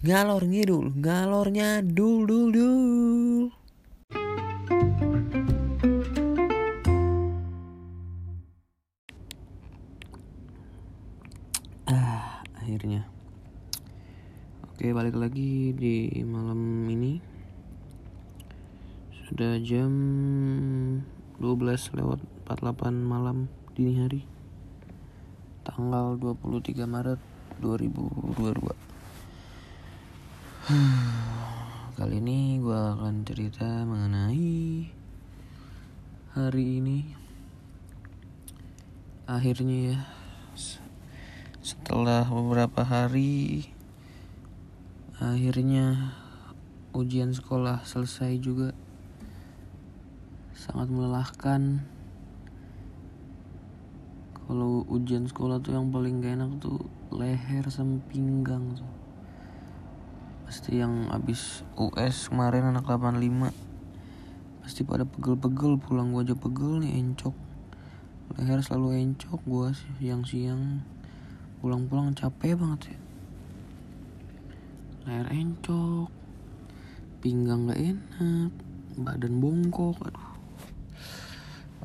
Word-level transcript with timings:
ngalor 0.00 0.48
ngidul, 0.48 0.96
ngalornya 0.96 1.84
dul 1.84 2.24
dul 2.24 2.48
dul. 2.56 3.44
Ah, 11.84 12.40
akhirnya. 12.56 13.04
Oke, 14.72 14.88
balik 14.96 15.20
lagi 15.20 15.76
di 15.76 16.08
malam 16.24 16.88
ini. 16.88 17.20
Sudah 19.28 19.60
jam 19.60 19.92
12 21.36 21.92
lewat 21.92 22.24
48 22.48 23.04
malam 23.04 23.52
dini 23.76 24.00
hari. 24.00 24.24
Tanggal 25.60 26.16
23 26.16 26.88
Maret 26.88 27.20
2022. 27.60 28.89
Kali 31.98 32.22
ini 32.22 32.62
gue 32.62 32.78
akan 32.78 33.26
cerita 33.26 33.66
mengenai 33.82 34.86
hari 36.30 36.64
ini. 36.78 37.10
Akhirnya 39.26 39.98
ya, 39.98 40.00
setelah 41.58 42.22
beberapa 42.22 42.86
hari, 42.86 43.66
akhirnya 45.18 46.14
ujian 46.94 47.34
sekolah 47.34 47.82
selesai 47.82 48.38
juga. 48.38 48.70
Sangat 50.54 50.86
melelahkan. 50.86 51.82
Kalau 54.46 54.86
ujian 54.86 55.26
sekolah 55.26 55.58
tuh 55.58 55.74
yang 55.74 55.90
paling 55.90 56.22
gak 56.22 56.38
enak 56.38 56.62
tuh 56.62 56.78
leher 57.10 57.66
sama 57.66 57.98
pinggang 58.06 58.78
tuh 58.78 58.99
pasti 60.50 60.82
yang 60.82 61.06
abis 61.14 61.62
US 61.78 62.26
kemarin 62.26 62.74
anak 62.74 62.82
85 62.90 63.54
pasti 64.66 64.82
pada 64.82 65.06
pegel-pegel 65.06 65.78
pulang 65.78 66.10
gua 66.10 66.26
aja 66.26 66.34
pegel 66.34 66.82
nih 66.82 66.98
encok. 66.98 67.38
Leher 68.34 68.58
selalu 68.58 68.98
encok 68.98 69.38
gua 69.46 69.70
siang-siang. 69.70 70.82
Pulang-pulang 71.62 72.18
capek 72.18 72.58
banget 72.58 72.90
ya 72.90 72.98
leher 75.06 75.30
encok 75.30 76.10
pinggang 77.22 77.70
gak 77.70 77.78
enak 77.78 78.50
badan 78.98 79.38
bongkok 79.38 80.02
aduh. 80.02 80.34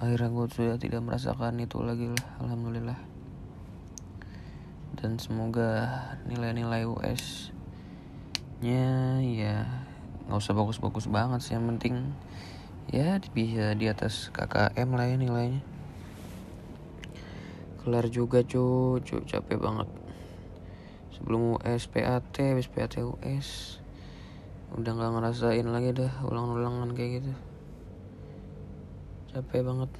Akhirnya 0.02 0.34
gue 0.34 0.46
sudah 0.50 0.78
tidak 0.82 1.06
merasakan 1.06 1.62
itu 1.62 1.86
lagi 1.86 2.10
lah 2.10 2.26
alhamdulillah. 2.42 3.00
Dan 4.98 5.22
semoga 5.22 6.02
nilai-nilai 6.26 6.90
US 6.90 7.55
nya 8.64 9.20
ya. 9.20 9.68
Nggak 10.26 10.40
usah 10.40 10.56
bagus-bagus 10.56 11.12
banget 11.12 11.40
sih 11.44 11.54
yang 11.54 11.68
penting 11.76 12.16
ya 12.88 13.18
bisa 13.34 13.74
di 13.76 13.92
atas 13.92 14.32
KKM 14.32 14.90
lah 14.96 15.06
ya 15.10 15.16
nilainya. 15.20 15.62
Kelar 17.84 18.08
juga 18.08 18.42
cu 18.42 18.98
cu 19.04 19.16
capek 19.28 19.60
banget. 19.60 19.90
Sebelum 21.16 21.60
US 21.60 21.88
PAT 21.92 22.36
habis 22.40 22.72
PAT 22.72 23.02
US 23.04 23.80
udah 24.76 24.92
nggak 24.92 25.12
ngerasain 25.16 25.68
lagi 25.68 25.96
dah 25.96 26.14
ulang-ulangan 26.26 26.92
kayak 26.96 27.22
gitu. 27.22 27.34
Capek 29.36 29.62
banget. 29.68 29.92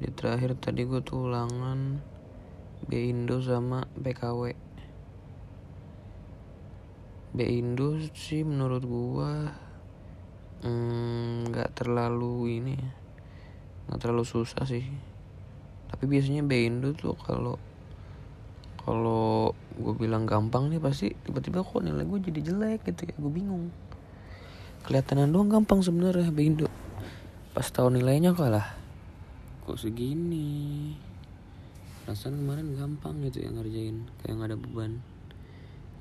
Jadi 0.00 0.10
terakhir 0.18 0.50
tadi 0.58 0.82
gue 0.82 0.98
tuh 1.04 1.30
ulangan 1.30 2.02
B 2.88 2.90
Indo 3.14 3.38
sama 3.38 3.86
PKW 3.94 4.71
B 7.32 7.48
Indo 7.48 7.96
sih 8.12 8.44
menurut 8.44 8.84
gua 8.84 9.48
nggak 11.48 11.70
mm, 11.72 11.76
terlalu 11.80 12.60
ini 12.60 12.76
ya 12.76 12.92
nggak 13.88 13.98
terlalu 13.98 14.24
susah 14.28 14.68
sih. 14.68 14.84
Tapi 15.88 16.04
biasanya 16.04 16.44
B 16.44 16.68
Indo 16.68 16.92
tuh 16.92 17.16
kalau 17.16 17.56
kalau 18.82 19.54
gue 19.78 19.94
bilang 19.96 20.28
gampang 20.28 20.68
nih 20.68 20.82
pasti 20.82 21.14
tiba-tiba 21.24 21.64
kok 21.64 21.80
nilai 21.80 22.02
gue 22.02 22.18
jadi 22.18 22.40
jelek 22.52 22.84
gitu 22.84 23.08
ya 23.08 23.14
gue 23.16 23.32
bingung. 23.32 23.72
Kelihatan 24.84 25.32
doang 25.32 25.48
gampang 25.48 25.80
sebenarnya 25.80 26.28
B 26.28 26.40
Indo. 26.44 26.68
Pas 27.56 27.64
tahu 27.64 27.88
nilainya 27.96 28.36
kalah 28.36 28.76
kok 29.64 29.80
segini. 29.80 30.92
Perasaan 32.04 32.44
kemarin 32.44 32.76
gampang 32.76 33.24
gitu 33.24 33.46
ya 33.46 33.48
ngerjain 33.54 34.10
kayak 34.20 34.34
nggak 34.36 34.48
ada 34.52 34.58
beban 34.58 34.92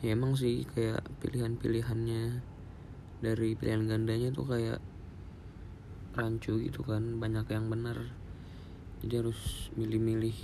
ya 0.01 0.17
emang 0.17 0.33
sih 0.33 0.65
kayak 0.65 1.05
pilihan-pilihannya 1.21 2.41
dari 3.21 3.53
pilihan 3.53 3.85
gandanya 3.85 4.33
tuh 4.33 4.49
kayak 4.49 4.81
rancu 6.17 6.57
gitu 6.57 6.81
kan 6.81 7.21
banyak 7.21 7.45
yang 7.53 7.69
benar. 7.69 8.09
Jadi 9.05 9.13
harus 9.21 9.69
milih-milih 9.77 10.35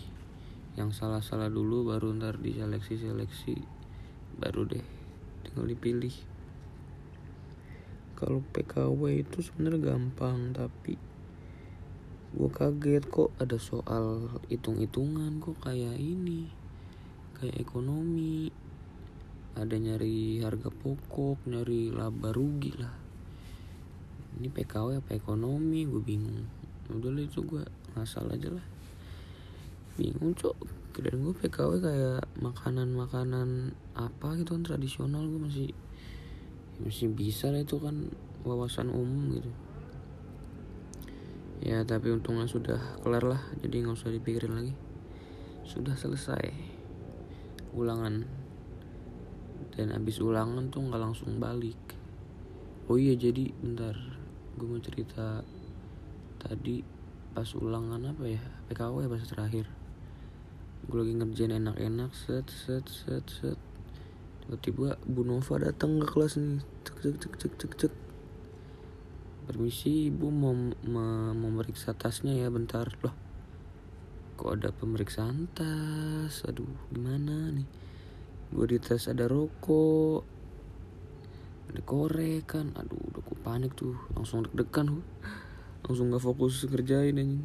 yang 0.77 0.93
salah-salah 0.93 1.49
dulu 1.49 1.89
baru 1.89 2.13
ntar 2.21 2.37
diseleksi-seleksi 2.37 3.57
baru 4.37 4.69
deh 4.69 4.85
tinggal 5.41 5.65
dipilih. 5.65 6.13
Kalau 8.13 8.45
PKW 8.53 9.25
itu 9.25 9.41
sebenarnya 9.41 9.97
gampang 9.97 10.53
tapi 10.53 10.97
gue 12.37 12.49
kaget 12.53 13.09
kok 13.09 13.33
ada 13.41 13.57
soal 13.57 14.37
hitung-hitungan 14.53 15.41
kok 15.41 15.57
kayak 15.65 15.97
ini 15.97 16.53
kayak 17.41 17.57
ekonomi 17.57 18.53
ada 19.57 19.73
nyari 19.73 20.45
harga 20.45 20.69
pokok 20.69 21.49
nyari 21.49 21.89
laba 21.89 22.29
rugi 22.29 22.77
lah. 22.77 22.93
Ini 24.37 24.53
PKW 24.53 25.01
apa 25.01 25.17
ekonomi? 25.17 25.89
Gue 25.89 25.97
bingung. 26.05 26.45
Udah 26.93 27.09
lah 27.09 27.25
itu 27.25 27.41
gue 27.41 27.65
ngasal 27.97 28.29
aja 28.29 28.53
lah. 28.53 28.65
Bingung 29.97 30.37
cok. 30.37 30.53
Kirain 30.93 31.17
gue 31.17 31.33
PKW 31.33 31.81
kayak 31.81 32.21
makanan-makanan 32.37 33.73
apa 33.97 34.37
gitu 34.37 34.53
kan 34.53 34.61
tradisional 34.61 35.25
gue 35.25 35.41
masih 35.41 35.69
masih 36.77 37.09
bisa 37.09 37.49
lah 37.49 37.65
itu 37.65 37.81
kan 37.81 38.13
wawasan 38.45 38.93
umum 38.93 39.41
gitu. 39.41 39.49
Ya 41.65 41.81
tapi 41.81 42.13
untungnya 42.13 42.45
sudah 42.45 42.77
kelar 43.01 43.25
lah 43.25 43.41
jadi 43.65 43.81
nggak 43.81 43.97
usah 43.97 44.13
dipikirin 44.13 44.53
lagi. 44.53 44.73
Sudah 45.65 45.97
selesai 45.97 46.53
ulangan 47.73 48.45
dan 49.77 49.93
abis 49.93 50.17
ulangan 50.25 50.73
tuh 50.73 50.81
nggak 50.89 50.97
langsung 50.97 51.37
balik. 51.37 51.77
Oh 52.89 52.97
iya 52.97 53.13
jadi 53.13 53.53
bentar. 53.61 53.93
Gue 54.57 54.65
mau 54.65 54.81
cerita. 54.81 55.45
Tadi 56.41 56.81
pas 57.37 57.45
ulangan 57.53 58.01
apa 58.09 58.25
ya? 58.25 58.41
PKW 58.73 59.05
pas 59.05 59.21
terakhir. 59.21 59.69
Gue 60.89 60.97
lagi 61.05 61.13
ngerjain 61.13 61.53
enak-enak 61.61 62.09
set 62.17 62.49
set 62.49 62.89
set 62.89 63.25
set. 63.29 63.59
Tiba-tiba 64.41 64.97
Bu 65.05 65.21
Nova 65.21 65.61
datang 65.61 66.01
ke 66.01 66.09
kelas 66.09 66.41
nih. 66.41 66.65
Cek 66.81 66.97
cek 66.97 67.15
cek 67.21 67.33
cek 67.37 67.53
cek 67.61 67.73
cek. 67.77 67.93
Permisi 69.45 70.09
ibu 70.09 70.33
mau 70.33 70.57
memeriksa 71.37 71.93
tasnya 71.93 72.33
ya 72.33 72.49
bentar. 72.49 72.89
Loh 73.05 73.27
kok 74.37 74.53
ada 74.53 74.69
pemeriksaan 74.69 75.49
tas? 75.53 76.45
Aduh 76.45 76.69
gimana 76.93 77.49
nih 77.49 77.86
gue 78.53 78.65
di 78.69 78.77
tes 78.79 79.07
ada 79.11 79.27
rokok 79.27 80.23
ada 81.73 81.81
korek 81.83 82.47
kan 82.47 82.71
aduh 82.79 82.99
udah 83.11 83.21
gue 83.23 83.37
panik 83.43 83.71
tuh 83.75 83.95
langsung 84.15 84.47
deg-degan 84.47 85.03
langsung 85.83 86.11
gak 86.11 86.23
fokus 86.23 86.63
ngerjain 86.67 87.19
aja 87.19 87.37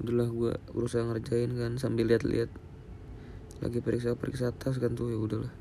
udahlah 0.00 0.28
gue 0.32 0.52
berusaha 0.72 1.04
ngerjain 1.04 1.52
kan 1.52 1.76
sambil 1.76 2.08
lihat-lihat. 2.08 2.48
Lagi 3.60 3.84
periksa-periksa 3.84 4.56
tas 4.56 4.80
kan 4.80 4.96
tuh 4.96 5.12
ya 5.12 5.20
udahlah. 5.20 5.52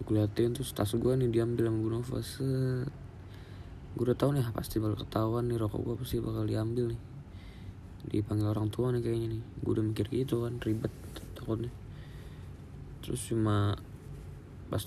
Gue 0.00 0.16
liatin 0.16 0.56
tuh 0.56 0.64
tas 0.64 0.88
gue 0.96 1.12
nih 1.12 1.28
diambil 1.28 1.68
sama 1.68 1.88
Nova 1.92 2.18
set. 2.24 2.88
Gue 3.92 4.04
udah 4.08 4.16
tahu 4.16 4.32
nih 4.32 4.48
pasti 4.56 4.80
bakal 4.80 5.04
ketahuan 5.04 5.44
nih 5.52 5.60
rokok 5.60 5.80
gue 5.84 5.94
pasti 6.00 6.16
bakal 6.24 6.48
diambil 6.48 6.96
nih. 6.96 7.00
Dipanggil 8.08 8.48
orang 8.48 8.72
tua 8.72 8.96
nih 8.96 9.04
kayaknya 9.04 9.36
nih. 9.36 9.42
Gue 9.60 9.72
udah 9.76 9.84
mikir 9.84 10.08
gitu 10.08 10.48
kan 10.48 10.56
ribet 10.64 10.92
takutnya 11.36 11.68
terus 13.08 13.24
cuma 13.32 13.80
pas 14.68 14.84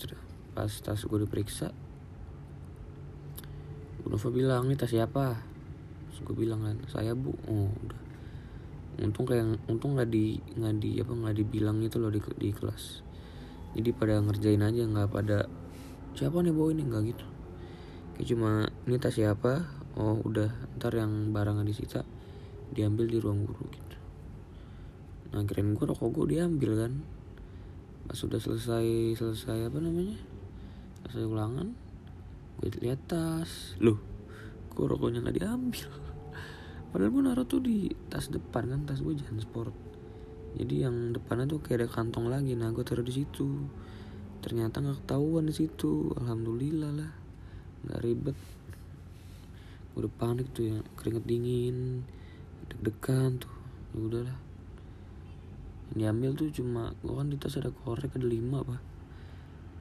pas 0.54 0.70
tas 0.70 1.02
gue 1.02 1.20
diperiksa 1.26 1.74
Nova 4.12 4.28
bilang 4.28 4.68
nih 4.68 4.76
tas 4.76 4.92
siapa? 4.92 5.40
Terus 6.12 6.20
gue 6.28 6.36
bilang 6.44 6.68
kan 6.68 6.76
saya 6.92 7.16
bu. 7.16 7.32
Oh 7.48 7.72
udah. 7.72 8.02
Untung 9.08 9.24
kayak 9.24 9.56
untung 9.72 9.96
nggak 9.96 10.12
di 10.12 10.36
nggak 10.60 10.76
di 10.84 11.00
apa 11.00 11.16
nggak 11.16 11.36
dibilang 11.40 11.80
itu 11.80 11.96
loh 11.96 12.12
di, 12.12 12.20
di 12.36 12.52
kelas. 12.52 13.08
Jadi 13.72 13.90
pada 13.96 14.20
ngerjain 14.20 14.60
aja 14.60 14.84
nggak 14.84 15.08
pada 15.08 15.48
siapa 16.20 16.44
nih 16.44 16.52
bawa 16.52 16.76
ini? 16.76 16.84
Nggak 16.92 17.04
gitu. 17.08 17.26
Kayak 18.20 18.28
cuma 18.36 18.50
ini 18.84 19.00
tas 19.00 19.16
siapa? 19.16 19.64
Oh 19.96 20.20
udah 20.28 20.50
ntar 20.76 20.92
yang 20.92 21.32
barangan 21.32 21.64
disita 21.64 22.04
diambil 22.76 23.08
di 23.08 23.16
ruang 23.16 23.48
guru 23.48 23.64
gitu. 23.72 23.98
Nah 25.32 25.48
keren 25.48 25.72
gue 25.72 25.88
rokok 25.88 26.12
gue 26.12 26.36
diambil 26.36 26.72
kan 26.84 26.94
sudah 28.16 28.40
selesai 28.40 29.18
selesai 29.18 29.68
apa 29.68 29.78
namanya? 29.80 30.18
Selesai 31.08 31.28
ulangan 31.28 31.68
gue 32.62 32.70
lihat 32.78 33.02
tas 33.10 33.74
loh 33.82 33.98
kok 34.72 34.86
rokoknya 34.86 35.26
nggak 35.26 35.38
diambil? 35.42 35.90
Padahal 36.94 37.10
gue 37.10 37.22
naruh 37.24 37.48
tuh 37.48 37.62
di 37.64 37.90
tas 38.12 38.30
depan 38.30 38.70
kan 38.70 38.82
tas 38.86 39.02
gue 39.02 39.18
jangan 39.18 39.42
sport 39.42 39.92
jadi 40.56 40.88
yang 40.88 41.16
depannya 41.16 41.48
tuh 41.48 41.64
kayak 41.64 41.86
ada 41.86 41.88
kantong 41.88 42.28
lagi 42.28 42.60
nah 42.60 42.72
gue 42.76 42.84
taruh 42.84 43.06
di 43.06 43.14
situ. 43.16 43.48
Ternyata 44.42 44.82
nggak 44.84 45.06
ketahuan 45.06 45.48
di 45.48 45.54
situ 45.56 46.12
alhamdulillah 46.18 46.92
lah. 46.92 47.12
Nggak 47.88 48.00
ribet. 48.04 48.38
Gue 49.92 50.00
udah 50.08 50.14
panik 50.20 50.52
tuh 50.52 50.76
ya 50.76 50.78
keringet 51.00 51.24
dingin 51.24 52.04
deg-degan 52.68 53.40
tuh. 53.40 53.54
Ya 53.96 54.00
udahlah 54.00 54.38
diambil 55.92 56.32
tuh 56.36 56.48
cuma 56.56 56.96
gue 57.04 57.12
kan 57.12 57.28
di 57.28 57.36
tas 57.36 57.60
ada 57.60 57.68
korek 57.68 58.16
ada 58.16 58.24
lima 58.24 58.64
apa 58.64 58.80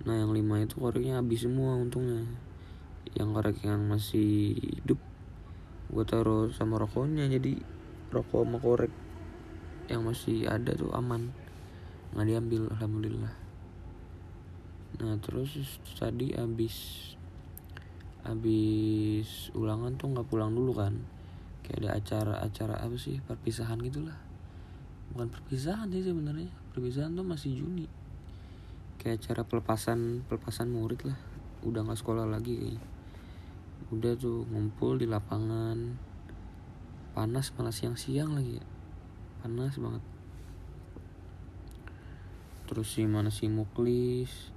nah 0.01 0.17
yang 0.17 0.33
lima 0.33 0.65
itu 0.65 0.81
koreknya 0.81 1.21
habis 1.21 1.45
semua 1.45 1.77
untungnya. 1.77 2.25
Yang 3.13 3.29
korek 3.37 3.59
yang 3.69 3.85
masih 3.85 4.57
hidup 4.57 4.97
gue 5.93 6.05
taruh 6.09 6.49
sama 6.57 6.81
rokoknya 6.81 7.29
jadi 7.29 7.61
rokok 8.09 8.49
sama 8.49 8.59
korek 8.63 8.93
yang 9.93 10.01
masih 10.09 10.49
ada 10.49 10.73
tuh 10.73 10.89
aman. 10.97 11.29
Nggak 12.17 12.27
diambil 12.33 12.63
alhamdulillah. 12.73 13.35
Nah 15.05 15.21
terus 15.21 15.53
tadi 16.01 16.33
habis 16.33 17.13
habis 18.25 19.53
ulangan 19.53 20.01
tuh 20.01 20.17
nggak 20.17 20.33
pulang 20.33 20.57
dulu 20.57 20.81
kan. 20.81 20.97
Kayak 21.61 21.77
ada 21.77 21.91
acara-acara 22.01 22.75
apa 22.81 22.97
sih 22.97 23.21
perpisahan 23.21 23.85
gitulah 23.85 24.30
bukan 25.13 25.29
perpisahan 25.31 25.91
sih 25.91 26.05
sebenarnya. 26.05 26.51
Perpisahan 26.75 27.15
tuh 27.15 27.27
masih 27.27 27.59
Juni. 27.59 27.87
Kayak 29.01 29.25
acara 29.25 29.43
pelepasan 29.47 30.27
pelepasan 30.29 30.69
murid 30.71 31.07
lah. 31.07 31.19
Udah 31.67 31.85
nggak 31.85 31.99
sekolah 31.99 32.27
lagi 32.29 32.57
kayaknya. 32.57 32.85
Udah 33.91 34.13
tuh 34.15 34.47
ngumpul 34.49 35.01
di 35.01 35.07
lapangan. 35.11 35.99
Panas 37.11 37.51
malah 37.59 37.75
siang-siang 37.75 38.33
lagi 38.33 38.63
ya. 38.63 38.67
Panas 39.43 39.75
banget. 39.77 40.05
Terus 42.71 42.87
si 42.87 43.03
mana 43.03 43.35
si 43.35 43.51
Muklis 43.51 44.55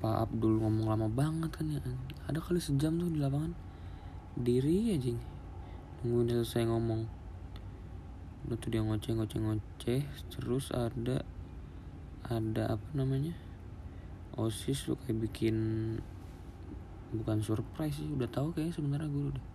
Pak 0.00 0.28
Abdul 0.28 0.64
ngomong 0.64 0.88
lama 0.88 1.08
banget 1.12 1.52
kan 1.52 1.68
ya. 1.68 1.80
Ada 2.24 2.40
kali 2.40 2.60
sejam 2.60 2.96
tuh 2.96 3.12
di 3.12 3.20
lapangan. 3.20 3.52
Diri 4.34 4.96
aja 4.96 5.34
nungguin 6.04 6.28
selesai 6.28 6.68
ngomong 6.68 7.08
udah 8.44 8.56
tuh 8.60 8.68
dia 8.68 8.84
ngoceh 8.84 9.16
ngoceh 9.16 9.40
ngoceh 9.40 10.02
terus 10.28 10.68
ada 10.68 11.24
ada 12.24 12.76
apa 12.76 12.88
namanya? 12.92 13.32
Osis 14.36 14.84
tuh 14.84 15.00
kayak 15.04 15.30
bikin 15.30 15.56
bukan 17.14 17.38
surprise 17.40 18.02
sih 18.02 18.10
udah 18.10 18.26
tahu 18.26 18.52
kayak 18.52 18.74
sebenarnya 18.74 19.08
guru 19.08 19.30
deh. 19.32 19.46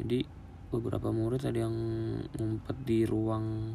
Jadi 0.00 0.18
beberapa 0.70 1.08
murid 1.14 1.42
ada 1.46 1.66
yang 1.66 1.76
ngumpet 2.36 2.76
di 2.84 3.06
ruang 3.06 3.74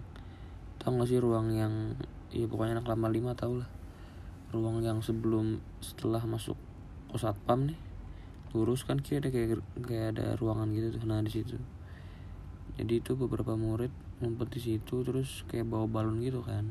tau 0.78 0.94
gak 1.02 1.10
sih 1.10 1.18
ruang 1.18 1.50
yang 1.56 1.96
ya 2.30 2.46
pokoknya 2.46 2.78
anak 2.78 2.92
lama 2.92 3.07
lima 3.10 3.31
tau 3.34 3.57
lah. 3.57 3.69
Ruang 4.54 4.86
yang 4.86 5.02
sebelum 5.02 5.63
setelah 5.81 6.22
masuk 6.30 6.57
pam 7.48 7.72
nih 7.72 7.80
lurus 8.52 8.84
kan 8.84 9.00
kira 9.00 9.24
ada 9.24 9.30
kayak 9.31 9.63
kayak 9.84 10.19
ada 10.19 10.36
ruangan 10.36 10.72
gitu 10.75 11.00
tuh. 11.00 11.04
Nah 11.07 11.24
di 11.24 11.31
situ 11.31 11.56
jadi 12.75 13.00
itu 13.00 13.16
beberapa 13.16 13.56
murid 13.56 13.92
ngumpet 14.19 14.60
di 14.60 14.60
situ 14.60 15.04
terus 15.07 15.48
kayak 15.48 15.72
bawa 15.72 15.88
balon 15.88 16.19
gitu 16.19 16.44
kan. 16.44 16.68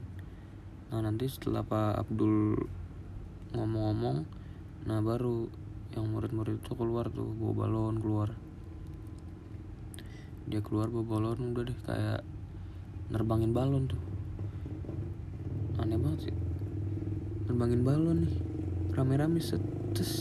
Nah 0.92 1.00
nanti 1.00 1.24
setelah 1.32 1.64
Pak 1.64 2.04
Abdul 2.04 2.60
ngomong-ngomong 3.56 4.28
nah 4.84 5.00
baru 5.00 5.48
yang 5.96 6.12
murid-murid 6.12 6.60
itu 6.60 6.76
keluar 6.76 7.08
tuh 7.08 7.24
bawa 7.40 7.52
balon 7.64 7.96
keluar. 8.04 8.36
Dia 10.44 10.60
keluar 10.60 10.92
bawa 10.92 11.04
balon 11.08 11.56
udah 11.56 11.64
deh 11.64 11.78
kayak 11.88 12.20
nerbangin 13.08 13.56
balon 13.56 13.88
tuh. 13.88 14.00
Aneh 15.80 15.96
banget 15.96 16.28
sih. 16.28 16.36
Nerbangin 17.48 17.80
balon 17.80 18.28
nih. 18.28 18.36
Rame-rame 18.92 19.40
setes 19.40 20.12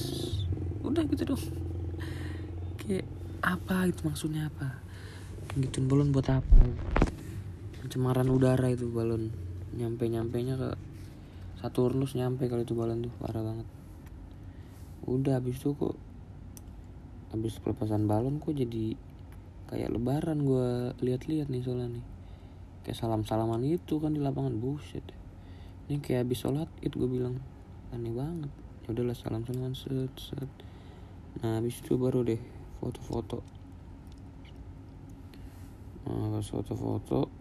udah 0.79 1.03
gitu 1.12 1.36
dong. 1.36 1.44
Kayak 2.79 3.07
apa 3.44 3.91
itu 3.91 4.01
maksudnya 4.07 4.47
apa 4.47 4.82
gituin 5.53 5.85
balon 5.85 6.09
buat 6.09 6.25
apa? 6.33 6.65
Pencemaran 7.77 8.25
udara 8.33 8.73
itu 8.73 8.89
balon. 8.89 9.29
Nyampe 9.77 10.09
nyampe 10.09 10.41
nya 10.41 10.57
ke 10.57 10.73
Saturnus 11.61 12.17
nyampe 12.17 12.50
kali 12.50 12.65
itu 12.65 12.73
balon 12.73 13.05
tuh 13.05 13.13
parah 13.21 13.45
banget. 13.45 13.69
Udah 15.05 15.38
habis 15.38 15.61
itu 15.61 15.77
kok 15.77 15.94
habis 17.29 17.61
pelepasan 17.61 18.09
balon 18.09 18.41
kok 18.41 18.57
jadi 18.57 18.97
kayak 19.69 19.94
lebaran 19.94 20.41
gue 20.41 20.97
lihat-lihat 21.05 21.53
nih 21.53 21.61
soalnya 21.61 22.01
nih. 22.01 22.05
Kayak 22.89 22.97
salam-salaman 23.05 23.61
itu 23.61 24.01
kan 24.01 24.17
di 24.17 24.25
lapangan 24.25 24.57
buset. 24.57 25.05
Ini 25.85 26.01
kayak 26.01 26.25
habis 26.25 26.41
sholat 26.41 26.69
itu 26.81 26.97
gue 26.97 27.09
bilang 27.21 27.38
aneh 27.94 28.09
banget. 28.09 28.50
Ya 28.89 28.97
udahlah 28.97 29.13
salam 29.13 29.45
salaman 29.45 29.77
set 29.77 30.17
set. 30.17 30.50
Nah 31.45 31.61
habis 31.61 31.77
itu 31.77 31.94
baru 31.94 32.25
deh 32.25 32.41
foto-foto 32.81 33.62
nah, 36.07 36.39
pas 36.39 36.47
foto-foto 36.47 37.31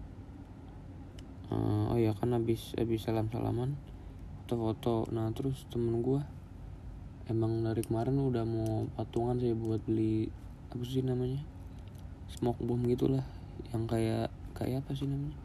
uh, 1.51 1.93
oh 1.93 1.99
ya 1.99 2.15
kan 2.15 2.35
habis 2.35 2.75
habis 2.79 3.03
salam 3.03 3.29
salaman 3.29 3.75
foto-foto 4.45 5.11
nah 5.11 5.31
terus 5.35 5.67
temen 5.69 6.03
gue 6.03 6.21
emang 7.31 7.63
dari 7.63 7.83
kemarin 7.87 8.19
udah 8.19 8.43
mau 8.43 8.91
patungan 8.99 9.39
sih 9.39 9.55
buat 9.55 9.83
beli 9.87 10.27
apa 10.73 10.83
sih 10.89 11.05
namanya 11.05 11.53
smoke 12.33 12.65
bomb 12.65 12.83
gitulah. 12.89 13.25
Yang 13.71 13.85
kayak 13.93 14.29
kayak 14.57 14.81
apa 14.85 14.91
sih 14.97 15.07
namanya 15.07 15.37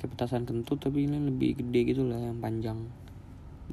kayak 0.00 0.10
petasan 0.16 0.48
kentut 0.48 0.80
tapi 0.80 1.04
ini 1.04 1.20
lebih 1.20 1.60
gede 1.60 1.80
gitu 1.92 2.02
lah 2.08 2.18
yang 2.18 2.40
panjang. 2.40 2.88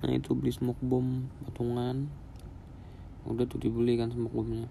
Nah 0.04 0.12
itu 0.12 0.36
beli 0.36 0.52
smoke 0.52 0.84
bomb 0.84 1.32
patungan. 1.48 2.12
Udah 3.24 3.46
tuh 3.48 3.60
dibeli 3.64 3.96
kan 3.96 4.12
smoke 4.12 4.36
bombnya 4.36 4.68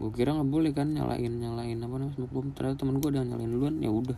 gue 0.00 0.10
kira 0.16 0.32
nggak 0.32 0.48
boleh 0.48 0.72
kan 0.72 0.96
nyalain 0.96 1.28
nyalain 1.28 1.76
apa 1.76 1.94
namanya 2.00 2.16
smoke 2.16 2.32
bomb. 2.32 2.56
Ternyata 2.56 2.80
temen 2.80 3.04
gue 3.04 3.08
udah 3.12 3.20
nyalain 3.20 3.52
duluan 3.52 3.76
ya 3.84 3.92
udah. 3.92 4.16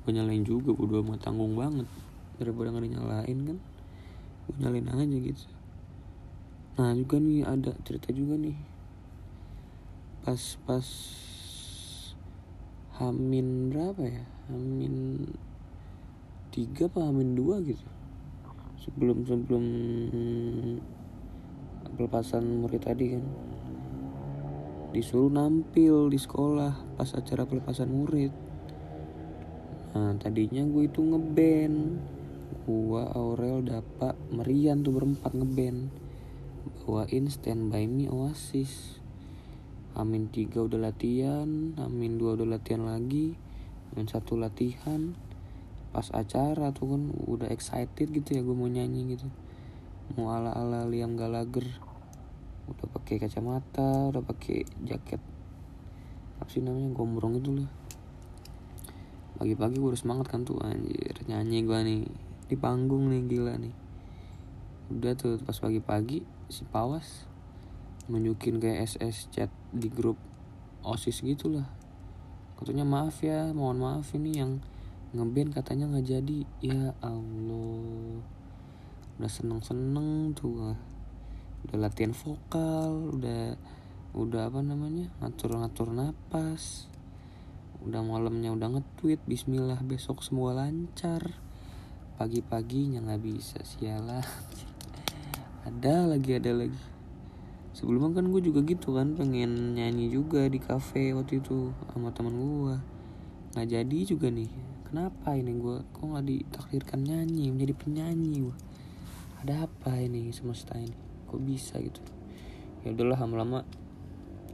Gue 0.00 0.10
nyalain 0.16 0.40
juga 0.40 0.72
gue 0.72 0.86
udah 0.88 1.04
mau 1.04 1.20
tanggung 1.20 1.52
banget. 1.60 1.84
Daripada 2.40 2.72
nggak 2.72 2.88
nyalain 2.88 3.38
kan 3.44 3.58
gue 4.48 4.54
nyalain 4.56 4.88
aja 4.88 5.16
gitu. 5.20 5.44
Nah 6.80 6.96
juga 6.96 7.16
nih 7.20 7.44
ada 7.44 7.76
cerita 7.84 8.08
juga 8.16 8.40
nih. 8.40 8.56
Pas 10.24 10.40
pas 10.64 10.88
Hamin 12.96 13.68
berapa 13.68 14.00
ya? 14.00 14.24
Hamin 14.48 15.20
tiga 16.48 16.88
apa 16.88 17.04
Hamin 17.04 17.36
dua 17.36 17.60
gitu. 17.60 17.84
Sebelum 18.80 19.28
sebelum 19.28 19.64
pelepasan 22.00 22.64
murid 22.64 22.80
tadi 22.80 23.12
kan 23.12 23.49
disuruh 24.90 25.30
nampil 25.30 26.10
di 26.10 26.18
sekolah 26.18 26.98
pas 26.98 27.10
acara 27.14 27.46
pelepasan 27.46 27.90
murid. 27.90 28.34
Nah 29.94 30.14
tadinya 30.18 30.66
gue 30.66 30.86
itu 30.86 31.02
ngeband. 31.02 31.78
Gua 32.70 33.10
Aurel 33.14 33.66
Dapa 33.66 34.14
Merian 34.30 34.82
tuh 34.82 34.94
berempat 34.94 35.34
ngeband. 35.34 35.90
Bawain 36.82 37.30
Stand 37.30 37.70
By 37.70 37.86
Me 37.86 38.10
Oasis. 38.10 38.98
Amin 39.94 40.30
tiga 40.30 40.62
udah 40.62 40.78
latihan 40.78 41.74
Amin 41.74 42.14
dua 42.14 42.38
udah 42.38 42.46
latihan 42.46 42.86
lagi 42.86 43.34
Amin 43.90 44.06
satu 44.06 44.38
latihan. 44.38 45.18
Pas 45.90 46.06
acara 46.14 46.70
tuh 46.70 46.94
kan 46.94 47.02
udah 47.26 47.50
excited 47.50 48.10
gitu 48.14 48.28
ya 48.38 48.42
gue 48.42 48.54
mau 48.54 48.70
nyanyi 48.70 49.18
gitu. 49.18 49.26
Mau 50.14 50.30
ala 50.30 50.54
ala 50.54 50.86
Liam 50.86 51.18
Gallagher 51.18 51.89
udah 52.70 52.88
pakai 52.94 53.18
kacamata 53.18 54.14
udah 54.14 54.22
pakai 54.22 54.64
jaket. 54.86 55.20
Apa 56.38 56.48
sih 56.48 56.62
namanya 56.64 56.94
gombrong 56.94 57.36
itu 57.36 57.52
lah 57.52 57.70
pagi-pagi 59.40 59.80
gue 59.80 59.88
udah 59.88 59.96
semangat 59.96 60.28
kan 60.28 60.44
tuh 60.44 60.60
anjir. 60.60 61.16
Nyanyi 61.24 61.64
gue 61.64 61.78
nih. 61.80 62.04
Di 62.52 62.60
panggung 62.60 63.08
nih 63.08 63.24
gila 63.24 63.56
nih. 63.56 63.72
Udah 64.92 65.16
tuh 65.16 65.40
pas 65.40 65.56
pagi-pagi 65.56 66.20
si 66.52 66.68
Pawas 66.68 67.24
nunjukin 68.10 68.60
kayak 68.60 68.84
SS 68.84 69.30
chat 69.32 69.50
di 69.70 69.86
grup 69.86 70.18
osis 70.82 71.22
gitulah 71.22 71.68
katanya 72.58 72.82
maaf 72.82 73.22
ya 73.22 73.54
mohon 73.54 73.78
maaf 73.78 74.10
ini 74.18 74.34
yang 74.34 74.58
ngeband 75.16 75.56
katanya 75.56 75.88
nggak 75.88 76.06
jadi. 76.06 76.38
Ya 76.60 76.92
Allah. 77.00 78.20
Udah 79.16 79.30
seneng 79.32 79.64
seneng 79.64 80.36
tuh 80.36 80.76
udah 81.66 81.76
latihan 81.76 82.16
vokal 82.16 83.16
udah 83.16 83.56
udah 84.16 84.50
apa 84.50 84.60
namanya 84.64 85.12
ngatur 85.20 85.54
ngatur 85.60 85.92
napas 85.92 86.90
udah 87.80 88.04
malamnya 88.04 88.52
udah 88.52 88.76
nge-tweet 88.76 89.24
Bismillah 89.24 89.80
besok 89.80 90.20
semua 90.20 90.52
lancar. 90.52 91.32
Pagi-paginya 92.20 93.00
nggak 93.00 93.22
bisa 93.24 93.56
sialan. 93.64 94.20
Ada 95.64 96.04
lagi 96.04 96.36
ada 96.36 96.52
lagi. 96.52 96.76
Sebelumnya 97.72 98.20
kan 98.20 98.28
gue 98.28 98.44
juga 98.44 98.60
gitu 98.64 98.92
kan 98.92 99.16
pengen 99.16 99.76
nyanyi 99.76 100.12
juga 100.12 100.44
di 100.44 100.60
cafe 100.60 101.16
waktu 101.16 101.40
itu 101.40 101.72
sama 101.88 102.12
teman 102.12 102.36
gue 102.36 102.76
nggak 103.56 103.68
jadi 103.68 103.98
juga 104.04 104.28
nih. 104.28 104.52
Kenapa 104.84 105.32
ini 105.36 105.56
gue 105.56 105.80
kok 105.96 106.04
nggak 106.04 106.26
ditakdirkan 106.28 107.00
nyanyi 107.00 107.48
menjadi 107.48 107.72
penyanyi 107.76 108.44
gue 108.44 108.56
ada 109.40 109.64
apa 109.64 109.96
ini 109.96 110.28
semesta 110.36 110.76
ini 110.76 111.09
kok 111.30 111.38
bisa 111.38 111.78
gitu. 111.78 112.02
Ya 112.82 112.90
udahlah 112.90 113.22
lama-lama 113.22 113.62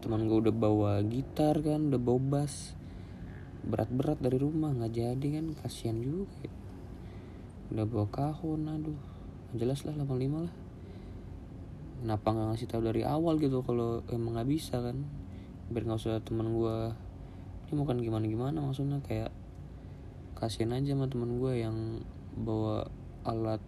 teman 0.04 0.28
gue 0.28 0.38
udah 0.45 0.54
bawa 0.54 1.00
gitar 1.09 1.56
kan 1.64 1.88
udah 1.88 2.00
bawa 2.00 2.21
bass. 2.21 2.76
Berat-berat 3.64 4.21
dari 4.21 4.37
rumah 4.37 4.76
nggak 4.76 4.92
jadi 4.92 5.26
kan 5.40 5.56
kasihan 5.56 5.99
juga 5.99 6.30
ya. 6.45 6.52
udah 7.73 7.87
bawa 7.88 8.06
kahon 8.12 8.68
aduh. 8.68 9.00
Jelas 9.56 9.88
lah 9.88 9.97
lama-lima 9.97 10.45
lah. 10.45 10.54
Kenapa 12.04 12.37
nggak 12.37 12.47
ngasih 12.52 12.68
tahu 12.68 12.83
dari 12.85 13.02
awal 13.09 13.40
gitu 13.40 13.64
kalau 13.64 14.04
emang 14.12 14.37
nggak 14.37 14.50
bisa 14.52 14.78
kan? 14.85 15.00
Biar 15.73 15.88
nggak 15.88 15.99
usah 15.99 16.21
teman 16.21 16.52
gue 16.52 16.76
ini 17.66 17.75
bukan 17.83 17.99
gimana 17.99 18.25
gimana 18.30 18.59
maksudnya 18.62 19.02
kayak 19.02 19.35
kasihan 20.38 20.78
aja 20.78 20.95
sama 20.95 21.11
teman 21.11 21.42
gue 21.42 21.66
yang 21.66 22.06
bawa 22.38 22.87
alat 23.26 23.59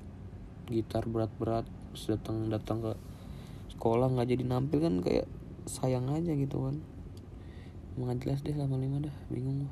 gitar 0.71 1.03
berat-berat 1.09 1.67
datang 2.07 2.47
datang 2.47 2.79
ke 2.85 2.93
sekolah 3.75 4.13
nggak 4.15 4.31
jadi 4.31 4.45
nampil 4.47 4.79
kan 4.79 4.95
kayak 5.03 5.27
sayang 5.67 6.07
aja 6.15 6.31
gitu 6.37 6.71
kan. 6.71 6.79
Emang 7.99 8.23
jelas 8.23 8.47
deh 8.47 8.55
lama-lima 8.55 9.03
dah 9.03 9.17
bingung 9.27 9.67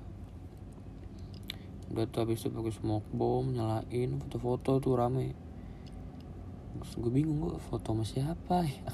udah 1.87 2.03
tuh 2.11 2.27
habis 2.27 2.43
itu 2.43 2.51
pakai 2.51 2.75
smoke 2.75 3.07
bomb 3.15 3.55
nyalain 3.55 4.19
foto-foto 4.19 4.83
tuh 4.83 4.99
rame. 4.99 5.33
Terus 6.83 6.93
gue 6.99 7.13
bingung 7.15 7.39
gue 7.47 7.55
foto 7.63 7.95
sama 7.95 8.05
siapa 8.05 8.67
ya? 8.67 8.91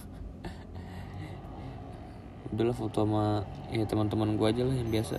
Udahlah 2.53 2.77
foto 2.77 3.09
sama 3.09 3.49
ya 3.73 3.89
teman-teman 3.89 4.37
gue 4.37 4.47
aja 4.47 4.63
lah 4.69 4.77
yang 4.77 4.93
biasa 4.93 5.19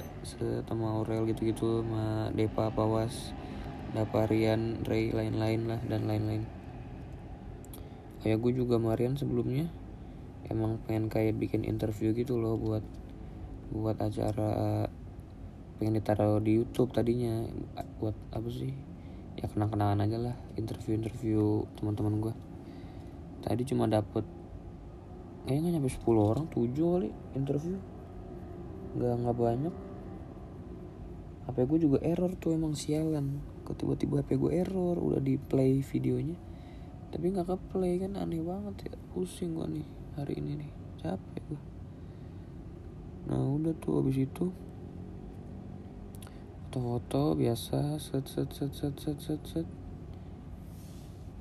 sama 0.70 1.02
Aurel 1.02 1.26
gitu-gitu 1.34 1.82
sama 1.82 2.30
Depa 2.32 2.70
Pawas 2.70 3.34
Daparian 3.98 4.86
Ray 4.86 5.10
lain-lain 5.10 5.68
lah 5.68 5.82
dan 5.90 6.06
lain-lain 6.06 6.46
kayak 8.24 8.40
gue 8.40 8.56
juga 8.56 8.80
Marian 8.80 9.20
sebelumnya 9.20 9.68
emang 10.48 10.80
pengen 10.88 11.12
kayak 11.12 11.36
bikin 11.36 11.68
interview 11.68 12.16
gitu 12.16 12.40
loh 12.40 12.56
buat 12.56 12.84
buat 13.76 14.00
acara 14.00 14.88
pengen 15.76 16.00
ditaruh 16.00 16.40
di 16.40 16.64
YouTube 16.64 16.96
tadinya. 16.96 17.44
Buat 18.00 18.16
apa 18.32 18.48
sih? 18.48 18.72
Ya 19.36 19.52
kenang-kenangan 19.52 20.08
aja 20.08 20.18
lah 20.32 20.36
interview-interview 20.56 21.68
teman-teman 21.76 22.24
gue 22.24 22.34
tadi 23.44 23.68
cuma 23.68 23.92
dapet 23.92 24.24
kayaknya 25.44 25.76
nyampe 25.76 25.92
10 25.92 26.00
orang 26.16 26.46
7 26.48 26.72
kali 26.72 27.10
interview. 27.36 27.76
Nggak 28.96 29.14
nggak 29.20 29.36
banyak. 29.36 29.76
HP 31.44 31.58
gue 31.68 31.80
juga 31.84 31.98
error 32.00 32.32
tuh 32.40 32.56
emang 32.56 32.72
sialan. 32.72 33.44
Kok 33.68 33.76
tiba-tiba 33.76 34.24
HP 34.24 34.40
gue 34.40 34.52
error 34.56 34.96
udah 34.96 35.20
di 35.20 35.36
play 35.36 35.84
videonya 35.84 36.53
tapi 37.14 37.30
nggak 37.30 37.46
ke 37.46 37.58
play 37.70 38.02
kan 38.02 38.18
aneh 38.18 38.42
banget 38.42 38.90
ya. 38.90 38.94
Pusing 39.14 39.54
gue 39.54 39.68
nih 39.70 39.88
hari 40.18 40.34
ini 40.42 40.66
nih. 40.66 40.72
Capek 40.98 41.44
gue 41.46 41.62
nah 43.24 43.40
udah 43.40 43.72
tuh 43.80 44.04
habis 44.04 44.20
itu 44.20 44.52
foto-foto 46.74 47.38
biasa 47.38 48.02
set 48.02 48.26
set 48.26 48.50
set 48.50 48.74
set 48.74 48.98
set 48.98 49.18
set 49.22 49.42
set. 49.46 49.68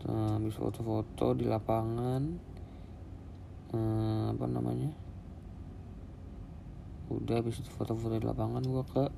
Nah 0.05 0.37
habis 0.37 0.53
foto-foto 0.61 1.33
di 1.33 1.49
lapangan 1.49 2.23
eh, 3.73 4.25
apa 4.29 4.45
namanya? 4.45 4.93
Udah 7.09 7.41
habis 7.41 7.65
itu 7.65 7.73
foto-foto 7.73 8.21
di 8.21 8.29
lapangan 8.29 8.61
gua 8.61 8.85
ke 8.85 9.09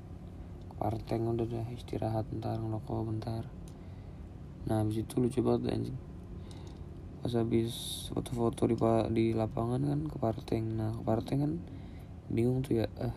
parteng 0.78 1.34
udah 1.34 1.50
deh 1.50 1.66
istirahat 1.74 2.30
bentar 2.30 2.62
ngerokok 2.62 3.04
bentar. 3.10 3.42
Nah 4.70 4.86
habis 4.86 5.02
itu 5.02 5.18
lucu 5.18 5.42
banget 5.42 5.74
anjing 5.74 5.98
pas 7.24 7.32
habis 7.40 7.72
foto-foto 8.12 8.68
di 8.68 8.76
di 9.16 9.24
lapangan 9.32 9.80
kan 9.80 10.00
ke 10.04 10.16
parteng. 10.20 10.76
Nah 10.76 10.92
ke 10.92 11.02
parteng 11.08 11.38
kan 11.40 11.52
bingung 12.28 12.60
tuh 12.60 12.84
ya 12.84 12.86
eh 13.00 13.16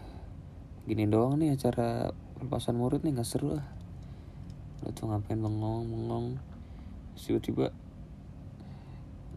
gini 0.87 1.11
doang 1.11 1.35
nih 1.35 1.59
acara 1.59 2.15
pelepasan 2.39 2.79
murid 2.79 3.03
nih 3.03 3.19
nggak 3.19 3.27
seru 3.27 3.59
lah 3.59 3.67
lo 4.79 4.95
tuh 4.95 5.11
ngapain 5.11 5.35
bengong 5.35 5.91
bengong. 5.91 6.27
Tiba-tiba 7.19 7.75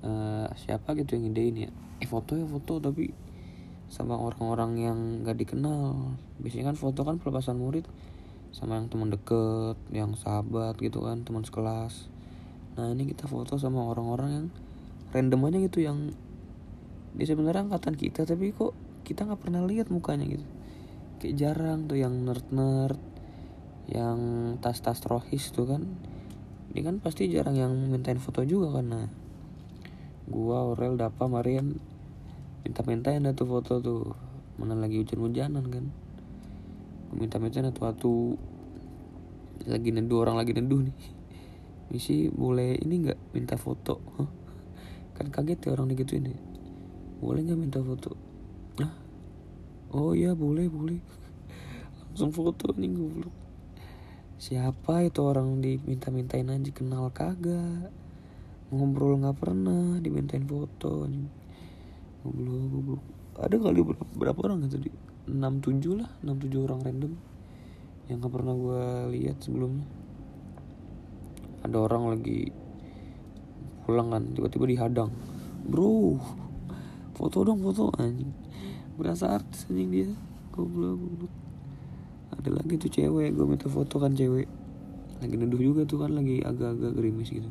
uh, 0.06 0.46
siapa 0.54 0.94
gitu 0.94 1.18
yang 1.18 1.34
idein 1.34 1.66
ya? 1.66 1.70
Eh 1.98 2.06
foto 2.06 2.38
ya 2.38 2.46
foto 2.46 2.78
tapi 2.78 3.10
sama 3.90 4.14
orang-orang 4.14 4.78
yang 4.78 4.98
gak 5.26 5.34
dikenal. 5.34 6.14
Biasanya 6.38 6.70
kan 6.70 6.76
foto 6.78 7.02
kan 7.02 7.18
pelepasan 7.18 7.58
murid 7.58 7.90
sama 8.54 8.78
yang 8.78 8.86
teman 8.86 9.10
deket 9.10 9.74
yang 9.90 10.14
sahabat 10.14 10.78
gitu 10.78 11.02
kan 11.02 11.26
teman 11.26 11.42
sekelas 11.42 12.06
nah 12.78 12.86
ini 12.90 13.10
kita 13.10 13.26
foto 13.26 13.58
sama 13.58 13.82
orang-orang 13.86 14.30
yang 14.30 14.46
random 15.10 15.50
aja 15.50 15.58
gitu 15.66 15.78
yang 15.82 15.98
dia 17.18 17.26
sebenarnya 17.26 17.66
angkatan 17.66 17.98
kita 17.98 18.22
tapi 18.22 18.54
kok 18.54 18.72
kita 19.02 19.26
nggak 19.26 19.42
pernah 19.42 19.66
lihat 19.66 19.90
mukanya 19.90 20.30
gitu. 20.30 20.46
Kayak 21.18 21.34
jarang 21.36 21.90
tuh 21.90 21.98
yang 21.98 22.14
nerd 22.22 22.46
nerd 22.54 23.00
yang 23.90 24.18
tas 24.62 24.78
tas 24.78 25.02
rohis 25.02 25.50
tuh 25.50 25.66
kan. 25.66 25.82
Ini 26.70 26.80
kan 26.86 27.02
pasti 27.02 27.26
jarang 27.26 27.58
yang 27.58 27.74
mintain 27.90 28.22
foto 28.22 28.46
juga 28.46 28.78
karena 28.78 29.10
gua 30.30 30.70
Aurel 30.70 30.94
Dapa 30.94 31.26
Marian 31.26 31.74
minta-mintain 32.62 33.26
tuh 33.34 33.48
foto 33.50 33.82
tuh. 33.82 34.14
Mana 34.54 34.78
lagi 34.78 35.02
hujan-hujanan 35.02 35.66
kan. 35.66 35.84
Minta-mintain 37.10 37.66
tuh 37.74 37.82
waktu 37.82 38.12
lagi 39.66 39.90
neduh 39.90 40.22
orang 40.22 40.38
lagi 40.40 40.56
neduh 40.56 40.80
nih 40.88 41.19
misi 41.90 42.30
boleh 42.30 42.78
ini 42.78 42.94
nggak 43.06 43.34
minta 43.34 43.58
foto? 43.58 43.98
Huh? 44.16 44.30
kan 45.20 45.28
kaget 45.28 45.68
ya 45.68 45.76
orang 45.76 45.92
gitu 45.92 46.16
ini 46.16 46.32
boleh 47.20 47.44
nggak 47.44 47.60
minta 47.60 47.80
foto? 47.84 48.16
Ah 48.80 48.94
oh 49.92 50.16
iya 50.16 50.32
boleh 50.32 50.70
boleh. 50.72 50.96
Langsung 52.08 52.32
foto 52.32 52.72
nih 52.72 52.88
goblok. 52.96 53.34
Siapa 54.40 55.04
itu 55.04 55.20
orang 55.20 55.60
diminta-mintain 55.60 56.48
aja 56.48 56.70
kenal 56.72 57.12
kagak? 57.12 57.92
Ngobrol 58.72 59.20
nggak 59.20 59.36
pernah 59.36 60.00
dimintain 60.00 60.48
foto 60.48 61.04
ngobrol 62.20 62.68
ngobrol 62.68 63.00
ada 63.40 63.56
kali 63.56 63.80
berapa, 63.80 64.04
berapa 64.20 64.40
orang 64.44 64.68
tadi? 64.68 64.92
Enam 65.28 65.64
tujuh 65.64 66.00
lah 66.00 66.08
enam 66.24 66.36
tujuh 66.36 66.64
orang 66.64 66.80
random. 66.84 67.12
Yang 68.08 68.16
nggak 68.20 68.32
pernah 68.36 68.54
gue 68.56 68.84
lihat 69.16 69.36
sebelumnya 69.40 69.99
ada 71.60 71.76
orang 71.76 72.16
lagi 72.16 72.48
pulang 73.84 74.08
kan 74.12 74.22
tiba-tiba 74.32 74.64
dihadang. 74.70 75.10
Bro 75.66 76.16
foto 77.18 77.44
dong 77.44 77.60
foto. 77.60 77.92
Anjing. 78.00 78.32
Berasa 78.96 79.36
artis 79.36 79.68
anjing 79.68 79.90
dia. 79.92 80.08
Goblok 80.54 80.96
goblok. 80.96 81.32
Ada 82.40 82.50
lagi 82.56 82.74
tuh 82.80 82.88
cewek 82.88 83.36
gue 83.36 83.44
minta 83.44 83.68
foto 83.68 84.00
kan 84.00 84.16
cewek. 84.16 84.48
Lagi 85.20 85.34
neduh 85.36 85.60
juga 85.60 85.84
tuh 85.84 86.00
kan 86.00 86.16
lagi 86.16 86.40
agak-agak 86.40 86.96
gerimis 86.96 87.28
gitu. 87.28 87.50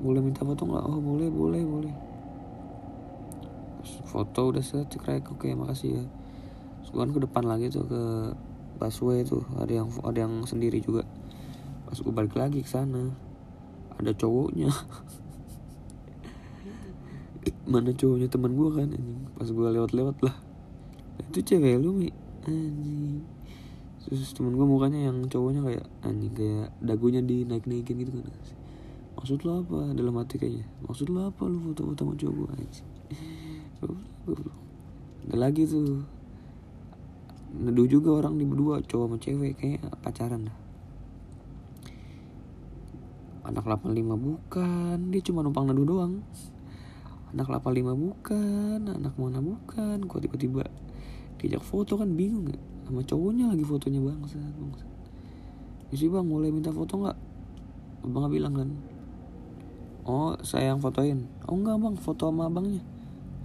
Boleh 0.00 0.24
minta 0.24 0.40
foto 0.40 0.64
nggak? 0.64 0.84
Oh 0.88 1.00
boleh 1.02 1.28
boleh 1.28 1.62
boleh. 1.64 1.94
Foto 4.08 4.54
udah 4.54 4.64
set 4.64 4.88
cekrek 4.88 5.28
oke 5.28 5.44
makasih 5.52 6.00
ya. 6.00 6.04
Terus 6.86 7.10
ke 7.12 7.20
depan 7.20 7.44
lagi 7.44 7.68
tuh 7.68 7.84
ke 7.84 8.02
busway 8.80 9.26
tuh. 9.26 9.44
Ada 9.60 9.82
yang 9.84 9.88
ada 10.00 10.18
yang 10.24 10.34
sendiri 10.48 10.80
juga 10.80 11.04
pas 11.94 12.02
gue 12.02 12.10
balik 12.10 12.34
lagi 12.34 12.58
ke 12.58 12.66
sana 12.66 13.14
ada 14.02 14.10
cowoknya. 14.10 14.66
Mana 17.70 17.94
cowoknya? 17.94 18.26
Teman 18.26 18.58
gue 18.58 18.68
kan 18.74 18.90
anjing. 18.90 19.30
Pas 19.38 19.46
gue 19.46 19.68
lewat-lewat 19.78 20.18
lah. 20.26 20.34
Itu 21.22 21.46
cewek 21.46 21.78
lu 21.78 21.94
mi. 21.94 22.10
Anjing. 22.50 23.22
Terus 24.02 24.34
temen 24.34 24.58
gue 24.58 24.66
mukanya 24.66 25.06
yang 25.06 25.22
cowoknya 25.30 25.62
kayak 25.62 25.86
anjing 26.02 26.34
kayak 26.34 26.74
dagunya 26.82 27.22
dinaik 27.22 27.62
naikin 27.70 28.02
gitu 28.02 28.18
kan. 28.18 28.34
Maksud 29.14 29.46
lo 29.46 29.62
apa? 29.62 29.94
Dalam 29.94 30.18
hati 30.18 30.34
kayaknya. 30.42 30.66
Maksud 30.90 31.14
lo 31.14 31.30
apa 31.30 31.46
lu 31.46 31.62
foto-foto 31.62 32.02
sama 32.02 32.18
cowok 32.18 32.34
gue 32.34 32.48
anjing? 32.58 32.88
Ada 35.30 35.36
lagi 35.38 35.62
tuh. 35.70 36.02
Neduh 37.54 37.86
juga 37.86 38.18
orang 38.18 38.34
di 38.34 38.42
berdua 38.42 38.82
cowok 38.82 39.06
sama 39.06 39.16
cewek 39.22 39.54
kayak 39.62 39.86
pacaran 40.02 40.50
dah 40.50 40.63
anak 43.44 43.64
85 43.68 44.16
bukan 44.16 44.96
dia 45.12 45.20
cuma 45.20 45.44
numpang 45.44 45.68
neduh 45.68 45.84
doang. 45.84 46.24
Anak 47.36 47.50
85 47.60 47.94
bukan 47.94 48.80
anak 48.88 49.14
mana 49.20 49.38
bukan. 49.44 50.04
Kok 50.04 50.20
tiba-tiba 50.24 50.64
diajak 51.38 51.60
foto 51.60 52.00
kan 52.00 52.16
bingung 52.16 52.48
ya 52.48 52.56
sama 52.88 53.04
cowoknya 53.04 53.52
lagi 53.52 53.64
fotonya 53.64 54.00
bangsa 54.00 54.40
bangsa 54.40 54.84
sih 55.94 56.10
bang 56.10 56.26
boleh 56.26 56.50
minta 56.50 56.74
foto 56.74 56.98
nggak? 56.98 57.18
Abang 58.02 58.26
bilang 58.26 58.54
kan. 58.58 58.68
Oh 60.04 60.34
saya 60.42 60.74
yang 60.74 60.82
fotoin. 60.82 61.30
Oh 61.46 61.54
enggak 61.54 61.78
bang 61.78 61.94
foto 61.94 62.28
sama 62.28 62.50
abangnya. 62.50 62.82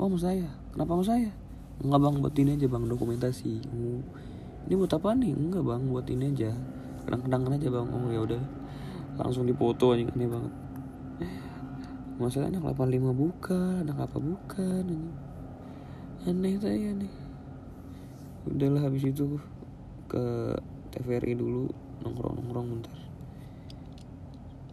Oh 0.01 0.09
sama 0.09 0.17
saya. 0.17 0.49
Kenapa 0.73 0.97
sama 0.97 1.05
saya? 1.05 1.29
Enggak 1.79 1.99
bang 2.01 2.15
buat 2.19 2.35
ini 2.35 2.51
aja 2.57 2.67
bang 2.67 2.83
dokumentasi 2.89 3.51
ini 4.65 4.73
buat 4.75 4.91
apa 4.91 5.13
nih? 5.13 5.31
Enggak 5.37 5.63
bang 5.63 5.81
buat 5.93 6.07
ini 6.09 6.25
aja. 6.33 6.51
Kenang-kenangan 7.05 7.55
aja 7.61 7.69
bang. 7.69 7.87
Oh 7.93 8.09
ya 8.09 8.21
udah 8.25 8.41
langsung 9.19 9.43
dipoto 9.43 9.91
aja 9.91 10.07
ini 10.07 10.25
banget. 10.25 10.53
Masalahnya 12.19 12.59
anak 12.59 12.75
85 12.75 13.15
bukan 13.15 13.83
anak 13.83 14.07
apa 14.07 14.17
bukan 14.19 14.85
aneh 16.27 16.59
saya 16.59 16.91
nih 16.91 17.13
udahlah 18.43 18.83
habis 18.87 19.07
itu 19.07 19.39
ke 20.11 20.51
TVRI 20.91 21.35
dulu 21.35 21.69
nongkrong-nongkrong 22.03 22.67
bentar. 22.75 22.97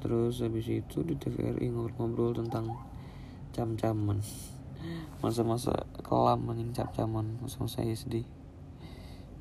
Terus 0.00 0.42
habis 0.42 0.66
itu 0.70 1.02
di 1.02 1.14
TVRI 1.18 1.70
ngobrol-ngobrol 1.70 2.38
tentang 2.38 2.70
cam-caman. 3.50 4.22
Masa-masa 5.18 5.74
kelam 6.00 6.46
anjing 6.46 6.70
cam-caman. 6.70 7.36
Masa-masa 7.42 7.82
SD 7.82 8.22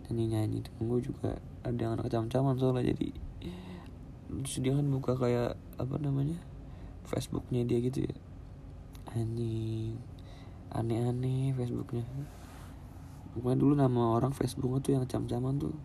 nyanyi-nyanyi 0.05 0.61
temen 0.61 0.85
gue 0.85 1.01
juga 1.01 1.41
ada 1.65 1.79
yang 1.81 1.97
anak 1.97 2.13
cam-caman 2.13 2.53
soalnya 2.61 2.93
jadi 2.93 3.09
terus 4.25 4.57
dia 4.61 4.73
kan 4.73 4.87
buka 4.89 5.13
kayak 5.13 5.53
apa 5.77 5.95
namanya 6.01 6.37
Facebooknya 7.05 7.61
dia 7.63 7.79
gitu 7.79 8.09
ya. 8.09 8.15
Anjing. 9.13 9.95
Aneh-aneh 10.73 11.53
Facebooknya. 11.53 12.03
Pokoknya 13.37 13.57
dulu 13.61 13.73
nama 13.77 14.17
orang 14.17 14.33
Facebooknya 14.33 14.79
tuh 14.81 14.91
yang 14.97 15.05
cam-caman 15.05 15.55
tuh. 15.61 15.75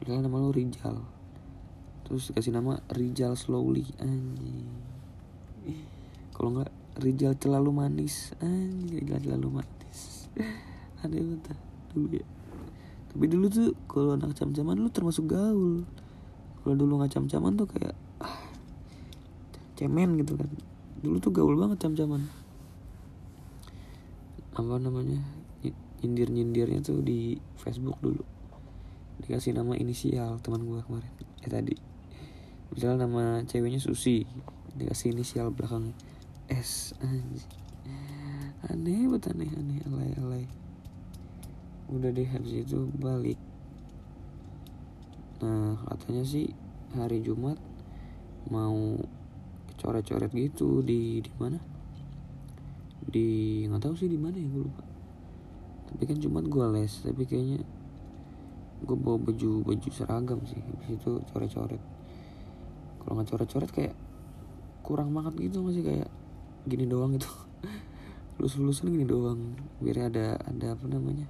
Misalnya 0.00 0.26
nama 0.26 0.40
lu 0.40 0.50
Rijal. 0.50 1.04
Terus 2.08 2.32
dikasih 2.32 2.56
nama 2.56 2.80
Rijal 2.90 3.36
Slowly. 3.36 3.84
Anjing. 4.00 4.66
Kalau 6.32 6.56
nggak 6.56 6.72
Rijal 7.04 7.36
terlalu 7.36 7.70
manis. 7.76 8.32
Anjing 8.40 9.04
Rijal 9.04 9.20
terlalu 9.20 9.60
manis. 9.60 10.32
Aneh 11.04 11.20
banget 11.20 11.58
dulu 11.92 12.08
ya. 12.16 12.26
Tapi 13.12 13.24
dulu 13.28 13.46
tuh 13.48 13.72
kalau 13.88 14.16
anak 14.16 14.36
cam-caman 14.36 14.76
lu 14.80 14.88
termasuk 14.88 15.28
gaul 15.28 15.84
kalau 16.66 16.74
dulu 16.74 16.98
nggak 16.98 17.14
cam-caman 17.14 17.54
tuh 17.54 17.70
kayak 17.70 17.94
cemen 19.78 20.18
gitu 20.18 20.34
kan. 20.34 20.50
Dulu 20.98 21.22
tuh 21.22 21.30
gaul 21.30 21.54
banget 21.54 21.86
cam-caman 21.86 22.26
apa 24.56 24.80
namanya 24.80 25.20
nyindir 26.00 26.32
nyindirnya 26.32 26.82
tuh 26.82 27.06
di 27.06 27.38
Facebook 27.54 28.02
dulu. 28.02 28.26
Dikasih 29.22 29.54
nama 29.54 29.78
inisial 29.78 30.42
teman 30.42 30.66
gue 30.66 30.82
kemarin. 30.82 31.12
Ya 31.46 31.54
tadi. 31.54 31.78
Misalnya 32.74 33.06
nama 33.06 33.46
ceweknya 33.46 33.78
Susi. 33.78 34.26
Dikasih 34.74 35.14
inisial 35.14 35.54
belakang 35.54 35.94
S 36.50 36.98
aneh 38.66 39.06
banget 39.06 39.30
aneh 39.30 39.50
aneh 39.54 39.78
alay 39.86 40.10
alay. 40.18 40.44
Udah 41.86 42.10
deh 42.10 42.26
habis 42.26 42.66
itu 42.66 42.90
balik 42.98 43.38
nah 45.36 45.76
katanya 45.84 46.24
sih 46.24 46.48
hari 46.96 47.20
Jumat 47.20 47.60
mau 48.48 48.96
coret-coret 49.76 50.32
gitu 50.32 50.80
di 50.80 51.20
di 51.20 51.32
mana? 51.36 51.58
Di 53.06 53.28
nggak 53.68 53.82
tahu 53.82 53.94
sih 53.94 54.08
di 54.08 54.18
mana 54.18 54.36
ya 54.38 54.48
gue 54.48 54.62
lupa. 54.64 54.84
Tapi 55.92 56.02
kan 56.08 56.18
cuma 56.18 56.40
gue 56.42 56.66
les 56.74 56.92
tapi 57.04 57.22
kayaknya 57.28 57.60
gue 58.82 58.96
bawa 58.96 59.18
baju 59.20 59.50
baju 59.62 59.88
seragam 59.92 60.40
sih. 60.48 60.58
Habis 60.58 60.96
itu 60.96 61.12
coret-coret. 61.30 61.82
Kalau 63.04 63.12
nggak 63.20 63.28
coret-coret 63.28 63.70
kayak 63.70 63.94
kurang 64.80 65.12
banget 65.12 65.50
gitu 65.50 65.60
masih 65.66 65.84
kayak 65.84 66.08
gini 66.64 66.88
doang 66.88 67.14
gitu. 67.14 67.28
Lulus 68.40 68.56
lulusan 68.56 68.92
gini 68.92 69.06
doang 69.08 69.56
biar 69.80 70.12
ada 70.12 70.36
ada 70.44 70.76
apa 70.76 70.84
namanya 70.88 71.24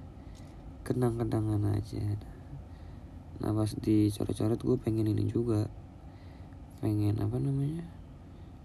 kenang-kenangan 0.87 1.75
aja 1.75 1.99
nah 3.37 3.53
pas 3.53 3.69
di 3.77 4.09
coret-coret 4.09 4.57
gue 4.57 4.77
pengen 4.81 5.09
ini 5.09 5.29
juga. 5.29 5.69
Pengen 6.81 7.17
apa 7.21 7.37
namanya? 7.41 7.85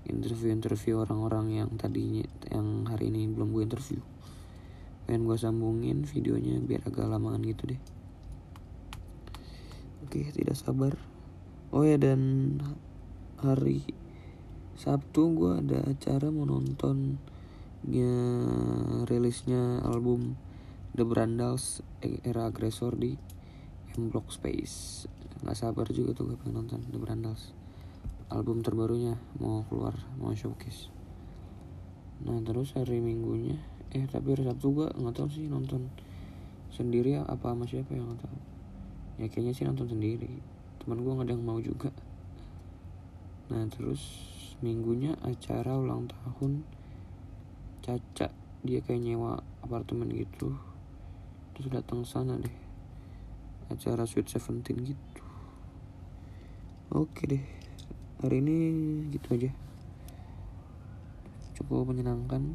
Interview-interview 0.08 1.00
orang-orang 1.00 1.62
yang 1.62 1.70
tadinya 1.78 2.26
yang 2.50 2.85
hari 2.88 3.08
ini 3.08 3.30
belum 3.30 3.54
gue 3.56 3.62
interview. 3.64 4.00
Pengen 5.08 5.28
gue 5.28 5.38
sambungin 5.38 6.04
videonya 6.04 6.61
biar 6.61 6.87
agak 6.88 7.08
lamaan 7.08 7.44
gitu 7.44 7.72
deh. 7.72 7.80
Oke 10.06 10.28
tidak 10.35 10.58
sabar. 10.58 10.98
Oh 11.72 11.88
ya 11.88 11.96
dan 11.96 12.61
hari 13.40 13.80
Sabtu 14.76 15.32
gue 15.37 15.52
ada 15.62 15.85
acara 15.88 16.28
mau 16.28 16.44
nonton 16.44 17.16
ya, 17.87 18.12
rilisnya 19.08 19.82
album 19.82 20.35
The 20.92 21.06
Brandals 21.06 21.80
era 22.02 22.50
agresor 22.50 22.98
di 22.98 23.16
M 24.00 24.09
Block 24.09 24.33
Space. 24.33 25.05
Nggak 25.44 25.59
sabar 25.59 25.87
juga 25.92 26.16
tuh 26.16 26.33
gue 26.33 26.38
pengen 26.40 26.64
nonton 26.64 26.81
The 26.88 26.96
Brandals. 26.96 27.52
Album 28.33 28.64
terbarunya 28.64 29.20
mau 29.37 29.61
keluar 29.68 29.92
mau 30.16 30.33
showcase. 30.33 30.88
Nah 32.24 32.40
terus 32.40 32.72
hari 32.72 33.05
minggunya 33.05 33.61
eh 33.92 34.09
tapi 34.09 34.33
hari 34.33 34.48
sabtu 34.48 34.72
gua 34.72 34.88
nggak 34.88 35.12
tahu 35.20 35.28
sih 35.28 35.44
nonton 35.52 35.92
sendiri 36.72 37.20
apa 37.20 37.52
sama 37.52 37.68
siapa 37.68 37.92
yang 37.92 38.09
nggak 38.09 38.24
tahu. 38.24 38.38
Ya 39.20 39.26
kayaknya 39.28 39.52
sih 39.52 39.68
nonton 39.68 39.92
sendiri. 39.92 40.40
Teman 40.81 41.05
gua 41.05 41.20
nggak 41.20 41.28
ada 41.28 41.35
yang 41.37 41.44
mau 41.44 41.61
juga. 41.61 41.92
Nah 43.52 43.68
terus 43.68 44.00
minggunya 44.64 45.20
acara 45.20 45.76
ulang 45.76 46.09
tahun. 46.09 46.64
Caca 47.85 48.33
dia 48.64 48.81
kayak 48.81 49.02
nyewa 49.05 49.44
apartemen 49.61 50.09
gitu. 50.09 50.57
Terus 51.52 51.68
datang 51.68 52.09
sana 52.09 52.40
deh 52.40 52.62
acara 53.74 54.04
Sweet 54.04 54.28
Seventeen 54.28 54.85
gitu. 54.85 55.22
Oke 56.92 57.24
deh 57.24 57.44
hari 58.20 58.44
ini 58.44 58.56
gitu 59.11 59.35
aja. 59.35 59.50
Cukup 61.56 61.88
menyenangkan. 61.88 62.54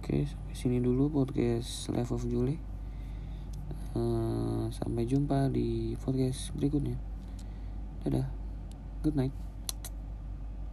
Oke 0.00 0.24
sampai 0.24 0.54
sini 0.56 0.80
dulu 0.80 1.12
podcast 1.12 1.88
Life 1.92 2.12
of 2.12 2.24
Julie 2.28 2.60
uh, 3.96 4.68
sampai 4.68 5.04
jumpa 5.08 5.48
di 5.52 5.96
podcast 6.00 6.52
berikutnya. 6.56 6.96
Dadah 8.04 8.28
good 9.00 9.16
night 9.16 9.43